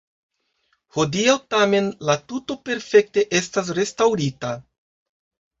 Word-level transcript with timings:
Hodiaŭ 0.97 1.35
tamen 1.55 1.91
la 2.11 2.15
tuto 2.31 2.57
perfekte 2.71 3.27
estas 3.41 3.71
restaŭrita. 3.81 4.57